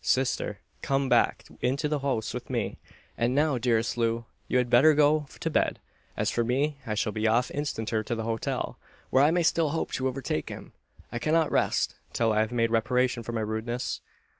Sister! 0.03 0.61
come 0.81 1.09
back 1.09 1.43
into 1.61 1.87
the 1.87 1.99
house 1.99 2.33
with 2.33 2.49
me. 2.49 2.79
And 3.19 3.35
now, 3.35 3.59
dearest 3.59 3.97
Loo! 3.99 4.25
you 4.47 4.57
had 4.57 4.67
better 4.67 4.95
go 4.95 5.27
to 5.39 5.49
bed. 5.51 5.79
As 6.17 6.31
for 6.31 6.43
me, 6.43 6.79
I 6.87 6.95
shall 6.95 7.11
be 7.11 7.27
off 7.27 7.51
instanter 7.51 8.01
to 8.05 8.15
the 8.15 8.23
hotel, 8.23 8.79
where 9.11 9.23
I 9.23 9.29
may 9.29 9.43
still 9.43 9.69
hope 9.69 9.91
to 9.91 10.07
overtake 10.07 10.49
him. 10.49 10.73
I 11.11 11.19
cannot 11.19 11.51
rest 11.51 11.97
till 12.13 12.33
I 12.33 12.39
have 12.39 12.51
made 12.51 12.71
reparation 12.71 13.21
for 13.21 13.33
my 13.33 13.41
rudeness." 13.41 14.01